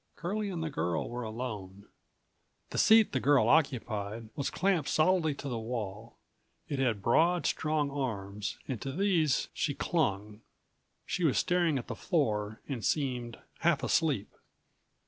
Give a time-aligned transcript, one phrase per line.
[0.15, 1.87] Curlie and the girl were alone.
[2.71, 6.17] The seat the girl occupied was clamped solidly to the wall.
[6.67, 10.41] It had broad, strong arms and to these she clung.
[11.05, 14.33] She was staring at the floor and seemed half asleep.